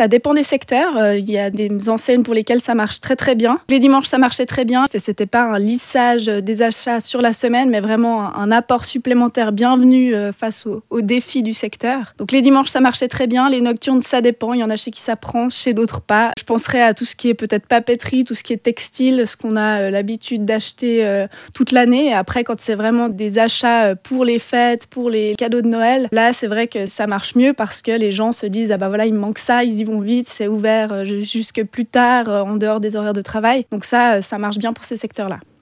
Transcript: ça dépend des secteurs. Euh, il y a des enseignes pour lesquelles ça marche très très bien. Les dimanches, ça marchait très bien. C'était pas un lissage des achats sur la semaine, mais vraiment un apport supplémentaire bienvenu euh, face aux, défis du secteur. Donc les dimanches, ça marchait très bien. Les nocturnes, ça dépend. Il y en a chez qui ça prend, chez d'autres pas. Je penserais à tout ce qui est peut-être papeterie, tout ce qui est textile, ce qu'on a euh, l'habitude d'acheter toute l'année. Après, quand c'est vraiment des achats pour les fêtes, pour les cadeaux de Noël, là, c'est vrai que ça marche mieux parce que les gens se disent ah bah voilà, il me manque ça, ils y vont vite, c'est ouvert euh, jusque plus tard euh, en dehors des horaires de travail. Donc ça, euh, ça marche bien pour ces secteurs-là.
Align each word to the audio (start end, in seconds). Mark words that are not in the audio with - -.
ça 0.00 0.08
dépend 0.08 0.32
des 0.32 0.44
secteurs. 0.44 0.96
Euh, 0.96 1.18
il 1.18 1.30
y 1.30 1.36
a 1.36 1.50
des 1.50 1.90
enseignes 1.90 2.22
pour 2.22 2.32
lesquelles 2.32 2.62
ça 2.62 2.74
marche 2.74 3.02
très 3.02 3.16
très 3.16 3.34
bien. 3.34 3.60
Les 3.68 3.78
dimanches, 3.78 4.06
ça 4.06 4.16
marchait 4.16 4.46
très 4.46 4.64
bien. 4.64 4.86
C'était 4.96 5.26
pas 5.26 5.42
un 5.42 5.58
lissage 5.58 6.24
des 6.24 6.62
achats 6.62 7.02
sur 7.02 7.20
la 7.20 7.34
semaine, 7.34 7.68
mais 7.68 7.80
vraiment 7.80 8.34
un 8.34 8.50
apport 8.50 8.86
supplémentaire 8.86 9.52
bienvenu 9.52 10.14
euh, 10.14 10.32
face 10.32 10.66
aux, 10.66 11.02
défis 11.02 11.42
du 11.42 11.52
secteur. 11.52 12.14
Donc 12.16 12.32
les 12.32 12.40
dimanches, 12.40 12.70
ça 12.70 12.80
marchait 12.80 13.08
très 13.08 13.26
bien. 13.26 13.50
Les 13.50 13.60
nocturnes, 13.60 14.00
ça 14.00 14.22
dépend. 14.22 14.54
Il 14.54 14.60
y 14.60 14.64
en 14.64 14.70
a 14.70 14.76
chez 14.76 14.90
qui 14.90 15.02
ça 15.02 15.16
prend, 15.16 15.50
chez 15.50 15.74
d'autres 15.74 16.00
pas. 16.00 16.32
Je 16.38 16.44
penserais 16.44 16.80
à 16.80 16.94
tout 16.94 17.04
ce 17.04 17.14
qui 17.14 17.28
est 17.28 17.34
peut-être 17.34 17.66
papeterie, 17.66 18.24
tout 18.24 18.34
ce 18.34 18.42
qui 18.42 18.54
est 18.54 18.62
textile, 18.62 19.24
ce 19.26 19.36
qu'on 19.36 19.54
a 19.54 19.80
euh, 19.82 19.90
l'habitude 19.90 20.46
d'acheter 20.46 21.06
toute 21.52 21.72
l'année. 21.72 22.14
Après, 22.14 22.42
quand 22.42 22.58
c'est 22.58 22.74
vraiment 22.74 23.10
des 23.10 23.38
achats 23.38 23.94
pour 23.96 24.24
les 24.24 24.38
fêtes, 24.38 24.86
pour 24.86 25.10
les 25.10 25.34
cadeaux 25.36 25.60
de 25.60 25.68
Noël, 25.68 26.08
là, 26.10 26.32
c'est 26.32 26.46
vrai 26.46 26.68
que 26.68 26.86
ça 26.86 27.06
marche 27.06 27.34
mieux 27.34 27.52
parce 27.52 27.82
que 27.82 27.92
les 27.92 28.12
gens 28.12 28.32
se 28.32 28.46
disent 28.46 28.72
ah 28.72 28.78
bah 28.78 28.88
voilà, 28.88 29.04
il 29.04 29.12
me 29.12 29.18
manque 29.18 29.38
ça, 29.38 29.62
ils 29.62 29.78
y 29.78 29.84
vont 29.84 29.89
vite, 29.98 30.28
c'est 30.28 30.46
ouvert 30.46 30.92
euh, 30.92 31.04
jusque 31.04 31.64
plus 31.64 31.86
tard 31.86 32.28
euh, 32.28 32.42
en 32.42 32.56
dehors 32.56 32.78
des 32.78 32.94
horaires 32.94 33.12
de 33.12 33.22
travail. 33.22 33.66
Donc 33.72 33.84
ça, 33.84 34.14
euh, 34.14 34.22
ça 34.22 34.38
marche 34.38 34.58
bien 34.58 34.72
pour 34.72 34.84
ces 34.84 34.96
secteurs-là. 34.96 35.40